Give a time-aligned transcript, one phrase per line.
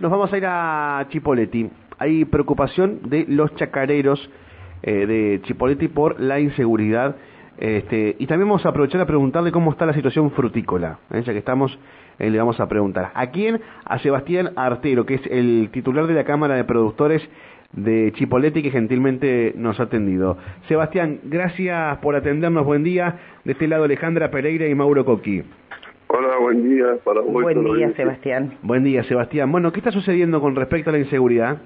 [0.00, 1.68] Nos vamos a ir a Chipoleti.
[1.98, 4.30] Hay preocupación de los chacareros
[4.82, 7.16] eh, de Chipoleti por la inseguridad.
[7.58, 11.00] Este, y también vamos a aprovechar a preguntarle cómo está la situación frutícola.
[11.10, 11.22] ¿eh?
[11.26, 11.76] Ya que estamos,
[12.20, 13.10] eh, le vamos a preguntar.
[13.12, 13.60] ¿A quién?
[13.84, 17.28] A Sebastián Artero, que es el titular de la Cámara de Productores
[17.72, 20.38] de Chipoleti, que gentilmente nos ha atendido.
[20.68, 22.64] Sebastián, gracias por atendernos.
[22.64, 23.18] Buen día.
[23.44, 25.42] De este lado Alejandra Pereira y Mauro Coqui.
[26.10, 27.30] Hola, buen día para vos.
[27.32, 28.56] Buen día, Sebastián.
[28.62, 29.52] Buen día, Sebastián.
[29.52, 31.58] Bueno, ¿qué está sucediendo con respecto a la inseguridad?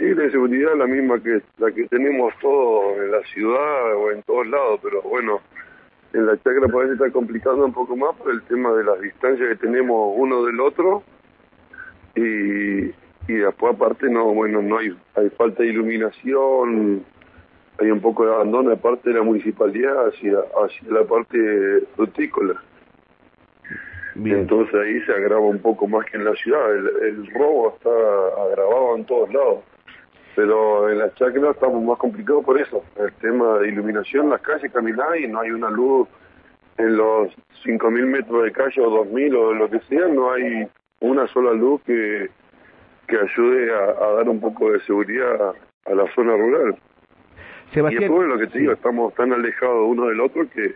[0.00, 4.10] Y la inseguridad es la misma que la que tenemos todos en la ciudad o
[4.10, 5.40] en todos lados, pero bueno,
[6.12, 9.48] en la chacra parece estar complicando un poco más por el tema de las distancias
[9.48, 11.04] que tenemos uno del otro
[12.16, 12.90] y,
[13.28, 17.04] y después aparte no, bueno, no hay, hay falta de iluminación,
[17.78, 21.38] hay un poco de abandono de parte de la municipalidad hacia, hacia la parte
[21.94, 22.60] frutícola.
[24.24, 26.74] Entonces ahí se agrava un poco más que en la ciudad.
[26.74, 27.90] El, robo está
[28.42, 29.64] agravado en todos lados.
[30.34, 32.82] Pero en la chacra estamos más complicados por eso.
[32.96, 36.08] El tema de iluminación, las calles, caminar y no hay una luz
[36.78, 37.28] en los
[37.64, 40.68] 5.000 metros de calle o 2.000 o lo que sea, no hay
[41.00, 42.28] una sola luz que,
[43.08, 45.54] que ayude a, dar un poco de seguridad
[45.86, 46.76] a, la zona rural.
[47.72, 50.74] Sebastián, y después lo que te digo, estamos tan alejados uno del otro que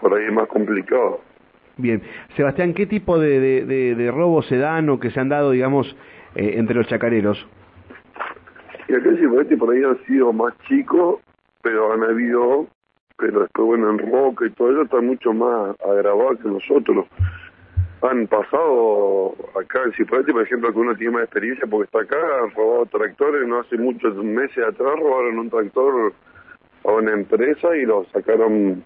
[0.00, 1.20] por ahí es más complicado.
[1.76, 2.02] Bien.
[2.36, 5.96] Sebastián, ¿qué tipo de, robos se dan o que se han dado, digamos,
[6.36, 7.46] eh, entre los chacareros?
[8.88, 11.20] Y acá sí, por ahí han sido más chicos,
[11.62, 12.68] pero han habido,
[13.16, 17.06] pero después, bueno, en Roca y todo eso están mucho más agravados que nosotros.
[18.02, 22.18] Han pasado acá en Cipolletti, por ejemplo, que uno tiene más experiencia porque está acá,
[22.42, 26.12] han robado tractores, no hace muchos meses atrás robaron un tractor
[26.84, 28.84] a una empresa y lo sacaron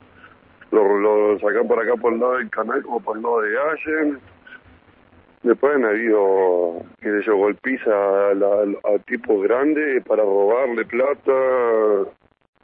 [0.70, 4.20] lo, sacan por acá por el lado del canal como por el lado de Allen.
[5.42, 11.32] Después han habido, qué sé yo, golpiza a, a, tipos grandes para robarle plata.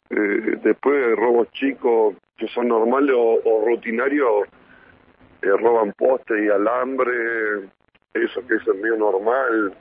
[0.09, 4.47] Eh, después robos chicos que son normales o, rutinarios,
[5.41, 7.69] eh, roban postes y alambre,
[8.13, 9.73] eso que es medio normal.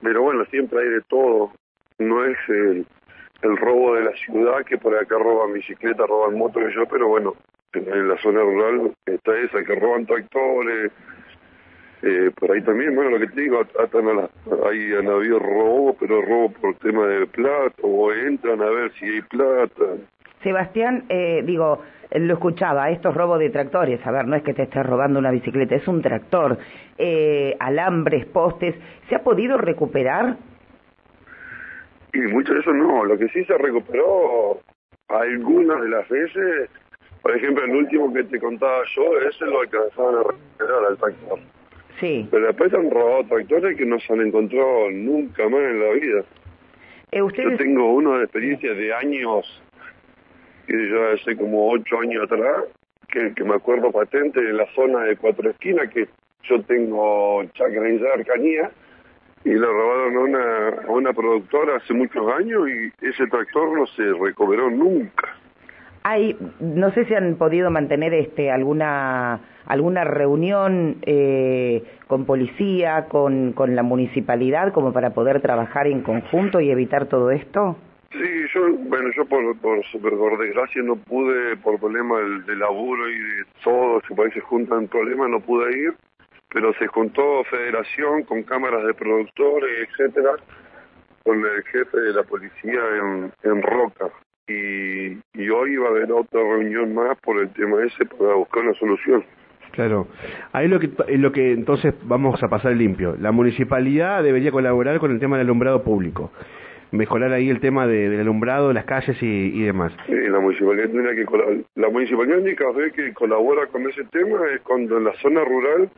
[0.00, 1.52] Pero bueno, siempre hay de todo.
[1.98, 2.86] No es el
[3.42, 7.34] el robo de la ciudad, que por acá roban bicicletas, roban motos yo, pero bueno,
[7.72, 10.92] en la zona rural está esa, que roban tractores,
[12.02, 13.60] eh, por ahí también, bueno, lo que te digo,
[14.68, 19.06] ahí han habido robos, pero robo por tema de plata, o entran a ver si
[19.06, 19.84] hay plata.
[20.42, 24.62] Sebastián, eh, digo, lo escuchaba, estos robos de tractores, a ver, no es que te
[24.62, 26.58] estés robando una bicicleta, es un tractor,
[26.96, 28.74] eh, alambres, postes,
[29.08, 30.36] ¿se ha podido recuperar?
[32.12, 34.60] Y mucho de eso no, lo que sí se recuperó
[35.08, 36.70] algunas de las veces,
[37.22, 41.38] por ejemplo, el último que te contaba yo, ese lo alcanzaban a recuperar al tractor.
[41.98, 42.26] Sí.
[42.30, 46.24] Pero después han robado tractores que no se han encontrado nunca más en la vida.
[47.12, 49.62] Eh, Yo tengo uno de experiencia de años,
[50.66, 52.64] que ya hace como ocho años atrás,
[53.08, 56.08] que, que me acuerdo patente en la zona de Cuatro Esquinas, que
[56.44, 58.70] yo tengo chacra en cercanía,
[59.44, 63.86] y le robaron a una, a una productora hace muchos años y ese tractor no
[63.86, 65.36] se recuperó nunca.
[66.02, 73.52] Hay, no sé si han podido mantener este alguna alguna reunión eh, con policía, con,
[73.52, 77.76] con la municipalidad, como para poder trabajar en conjunto y evitar todo esto.
[78.10, 78.18] Sí,
[78.52, 83.18] yo, bueno, yo por, por, por desgracia no pude, por problema del, de laburo y
[83.18, 85.94] de todo, si parece juntan problemas, no pude ir
[86.52, 90.32] pero se juntó federación con cámaras de productores, etcétera,
[91.24, 94.06] con el jefe de la policía en, en Roca.
[94.48, 98.64] Y, y hoy va a haber otra reunión más por el tema ese para buscar
[98.64, 99.24] una solución.
[99.72, 100.08] Claro,
[100.52, 103.16] ahí lo que, lo que entonces vamos a pasar limpio.
[103.18, 106.32] La municipalidad debería colaborar con el tema del alumbrado público,
[106.90, 109.92] mejorar ahí el tema de, del alumbrado, las calles y, demás.
[110.06, 111.24] Sí, la municipalidad tiene que
[111.76, 115.88] la municipalidad única vez que colabora con ese tema es cuando en la zona rural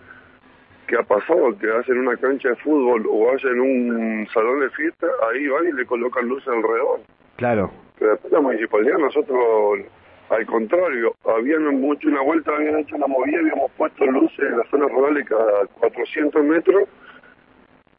[0.92, 5.06] que ha pasado, que hacen una cancha de fútbol o hacen un salón de fiesta,
[5.26, 7.00] ahí van y le colocan luces alrededor.
[7.36, 7.70] Claro.
[7.98, 9.86] Pero después la municipalidad, nosotros,
[10.28, 14.64] al contrario, habían mucho una vuelta, habían hecho una movida, habíamos puesto luces en la
[14.64, 16.82] zona rural cada 400 metros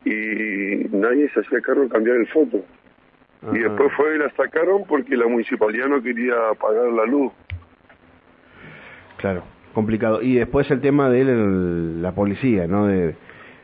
[0.06, 2.64] y nadie se hacía cargo de cambiar el foto.
[3.54, 7.34] Y después fue y la sacaron porque la municipalidad no quería pagar la luz.
[9.18, 10.22] Claro complicado.
[10.22, 12.88] Y después el tema de la policía, ¿no?
[12.88, 13.16] De,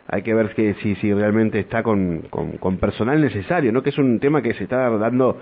[0.08, 3.84] hay que ver que si, si realmente está con, con, personal necesario, ¿no?
[3.84, 5.40] Que es un tema que se está dando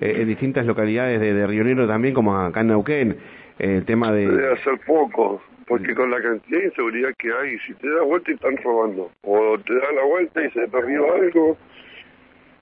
[0.00, 3.16] eh, en distintas localidades de, de Río Negro también, como acá en Neuquén.
[3.58, 4.28] el tema de...
[4.28, 8.30] Debe hacer poco, porque con la cantidad de inseguridad que hay, si te das vuelta
[8.30, 11.56] y están robando, o te da la vuelta y se te arriba algo...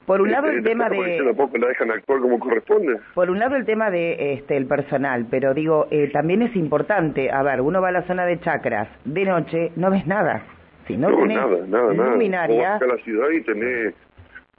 [0.09, 1.21] Por un lado el tema de...
[1.23, 2.99] Tampoco la dejan actuar como corresponde.
[3.13, 7.31] Por un lado el tema de este el personal, pero digo, eh, también es importante,
[7.31, 10.45] a ver, uno va a la zona de chacras, de noche no ves nada.
[10.87, 12.63] Si no, no tenés nada, nada, luminaria...
[12.63, 12.87] nada.
[12.87, 13.95] a la ciudad y tenés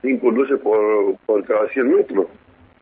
[0.04, 2.28] cinco luces por, por cada 100 metros.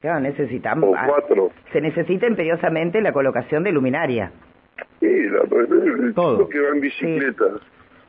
[0.02, 0.90] Claro, necesitamos...
[0.90, 1.52] O cuatro.
[1.72, 4.30] Se necesita imperiosamente la colocación de luminaria.
[5.00, 6.50] Sí, la, el Todo.
[6.50, 7.46] que va en bicicleta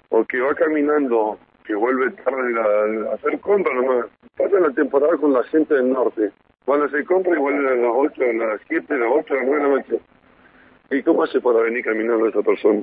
[0.09, 4.07] o que va caminando, que vuelve tarde a, hacer compras nomás.
[4.39, 6.31] Pasa la temporada con la gente del norte.
[6.67, 9.35] Van a hacer compras y vuelven a las 8, a las 7, a las 8,
[9.35, 10.01] a las 9 de la noche.
[10.91, 12.83] ¿Y cómo hace para venir caminando esa persona?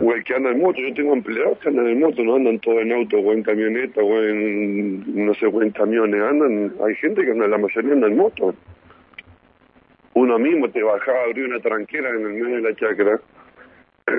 [0.00, 2.58] O el que anda en moto, yo tengo empleados que andan en moto, no andan
[2.60, 6.94] todos en auto o en camioneta o en, no sé, o en camiones, andan, hay
[6.96, 8.54] gente que anda, la mayoría anda en moto.
[10.14, 13.20] Uno mismo te bajaba a abrir una tranquera en el medio de la chacra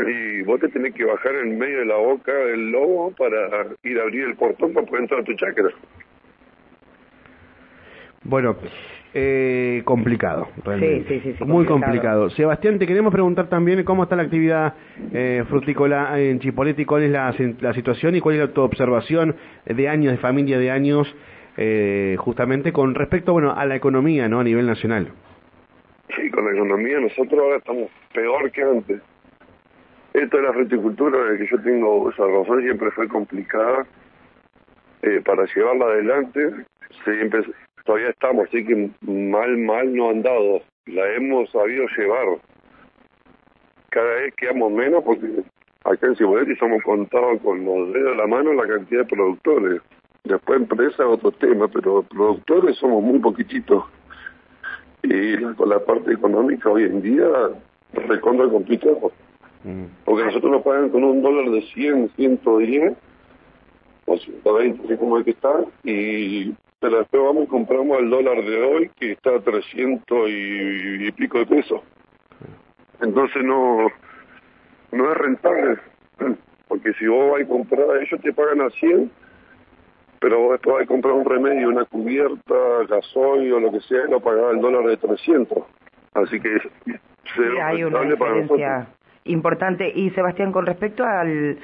[0.07, 3.99] y vos te tenés que bajar en medio de la boca del lobo para ir
[3.99, 5.69] a abrir el portón para poder entrar a tu chacra.
[8.23, 8.57] Bueno,
[9.13, 11.07] eh, complicado, realmente.
[11.07, 12.29] Sí, sí, sí, Muy complicado.
[12.31, 14.73] Sebastián, te queremos preguntar también cómo está la actividad
[15.13, 19.35] eh, frutícola en Chipoleti, cuál es la, la, situación y cuál es tu observación
[19.65, 21.15] de años, de familia de años,
[21.55, 24.41] eh, justamente con respecto bueno, a la economía ¿no?
[24.41, 25.07] a nivel nacional.
[26.15, 29.01] Sí, con la economía nosotros ahora estamos peor que antes.
[30.17, 33.85] Esto de la fruticultura, que yo tengo esa razón, siempre fue complicada
[35.03, 36.65] eh, para llevarla adelante.
[37.03, 37.43] Siempre
[37.85, 40.61] todavía estamos, así que mal, mal no han dado.
[40.87, 42.39] La hemos sabido llevar.
[43.89, 45.27] Cada vez quedamos menos porque
[45.83, 49.81] acá en Ciboletti somos contados con los dedos de la mano la cantidad de productores.
[50.23, 53.83] Después empresa otro tema, pero productores somos muy poquititos.
[55.03, 57.27] Y con la parte económica hoy en día
[57.93, 59.11] recontra complicado.
[59.63, 59.85] Mm.
[60.05, 62.97] Porque nosotros nos pagan con un dólar de 100, 110
[64.05, 68.43] o 120, así como el que está, y pero después vamos y compramos el dólar
[68.43, 71.81] de hoy que está a 300 y, pico de pesos.
[73.01, 73.87] Entonces no,
[74.91, 75.79] no es rentable,
[76.67, 79.11] porque si vos vas a comprar, ellos te pagan a 100,
[80.19, 82.55] pero vos después vas a comprar un remedio, una cubierta,
[82.87, 85.57] gasoil o lo que sea, y lo pagás el dólar de 300.
[86.13, 88.87] Así que es, sí, hay una diferencia
[89.27, 89.91] importante.
[89.93, 91.57] Y Sebastián, con respecto al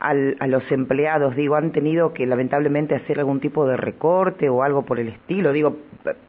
[0.00, 4.82] a los empleados, digo, han tenido que lamentablemente hacer algún tipo de recorte o algo
[4.82, 5.76] por el estilo, digo,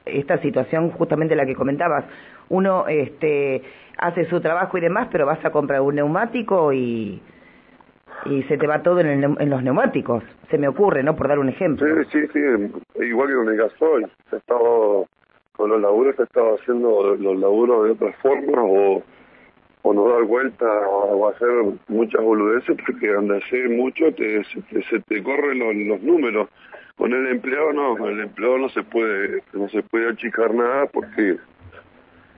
[0.05, 2.03] esta situación justamente la que comentabas,
[2.49, 3.61] uno este
[3.97, 7.21] hace su trabajo y demás, pero vas a comprar un neumático y
[8.25, 11.15] y se te va todo en, en los neumáticos, se me ocurre, ¿no?
[11.15, 11.87] Por dar un ejemplo.
[12.03, 14.59] Sí, sí, sí, igual que con el gasoil, se estaba,
[15.55, 19.01] con los laburos se estaba haciendo los laburos de otra forma o
[19.83, 21.49] o no dar vuelta o hacer
[21.87, 26.49] muchas boludeces porque donde hacer mucho te, se, te, corren los, números.
[26.95, 30.85] Con el empleado no, con el empleado no se puede no se puede achicar nada
[30.87, 31.37] porque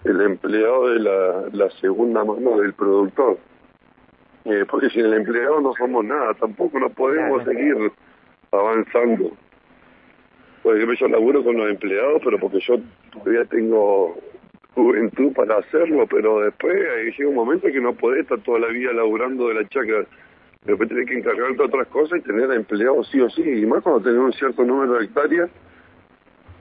[0.06, 3.38] el empleado es la, la segunda mano del productor.
[4.46, 7.92] Eh, porque sin el empleado no somos nada, tampoco no podemos seguir
[8.52, 9.32] avanzando.
[10.62, 12.76] Pues yo laburo con los empleados, pero porque yo
[13.12, 14.18] todavía tengo
[14.76, 16.76] juventud para hacerlo, pero después
[17.18, 20.06] llega un momento que no podés estar toda la vida laburando de la chacra.
[20.66, 23.84] Después tenés que encargarte de otras cosas y tener empleados sí o sí, y más
[23.84, 25.50] cuando tenés un cierto número de hectáreas.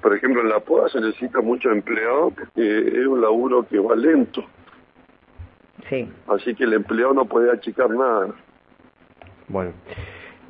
[0.03, 3.95] Por ejemplo, en la poda se necesita mucho empleado porque es un laburo que va
[3.95, 4.45] lento.
[5.89, 6.09] Sí.
[6.27, 8.35] Así que el empleado no puede achicar nada.
[9.47, 9.73] Bueno,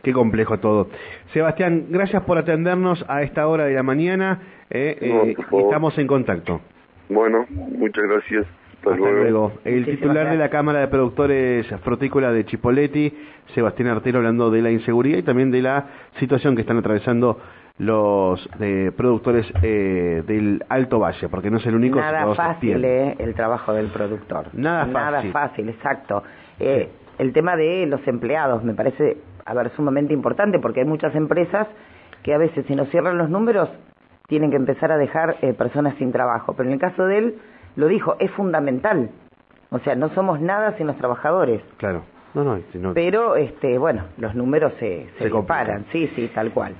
[0.02, 0.88] qué complejo todo.
[1.34, 4.40] Sebastián, gracias por atendernos a esta hora de la mañana.
[4.70, 6.62] Eh, eh, estamos en contacto.
[7.08, 8.46] Bueno, muchas gracias.
[8.78, 9.52] Hasta, luego.
[9.64, 13.16] El titular de la Cámara de Productores Frutícola de Chipoletti,
[13.54, 15.86] Sebastián Artero, hablando de la inseguridad y también de la
[16.18, 17.38] situación que están atravesando
[17.78, 22.00] los eh, productores eh, del Alto Valle, porque no es el único.
[22.00, 24.46] Nada fácil eh, el trabajo del productor.
[24.52, 24.92] Nada fácil.
[24.94, 26.22] Nada fácil, exacto.
[26.58, 31.14] Eh, el tema de los empleados me parece, a ver, sumamente importante, porque hay muchas
[31.14, 31.68] empresas
[32.22, 33.68] que a veces si no cierran los números
[34.28, 36.54] tienen que empezar a dejar eh, personas sin trabajo.
[36.54, 37.38] Pero en el caso de él,
[37.76, 39.10] lo dijo, es fundamental.
[39.70, 41.62] O sea, no somos nada sin los trabajadores.
[41.78, 42.02] Claro.
[42.34, 45.84] No, no, Pero, este, bueno, los números se, se, se comparan.
[45.92, 46.74] Sí, sí, tal cual.